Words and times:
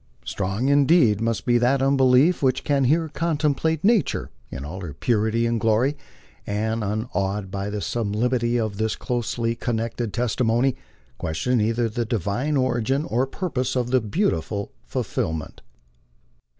Strong 0.25 0.67
indeed 0.69 1.21
must 1.21 1.45
be 1.45 1.59
that 1.59 1.79
unbelief 1.79 2.41
which 2.41 2.63
can 2.63 2.85
here 2.85 3.07
contemplate 3.07 3.83
nature 3.83 4.31
in 4.49 4.65
all 4.65 4.81
her 4.81 4.95
purity 4.95 5.45
and 5.45 5.59
glory, 5.59 5.95
and, 6.47 6.81
nnawed 6.81 7.51
by 7.51 7.69
the 7.69 7.81
sub 7.81 8.11
limity 8.15 8.59
of 8.59 8.77
this 8.77 8.95
closely 8.95 9.53
connected 9.53 10.11
testimony, 10.11 10.75
question 11.19 11.61
either 11.61 11.87
the 11.87 12.03
Divine 12.03 12.57
origin 12.57 13.03
01 13.03 13.27
purpose 13.29 13.75
of 13.75 13.91
the 13.91 14.01
beautiful 14.01 14.71
firmament. 14.87 15.61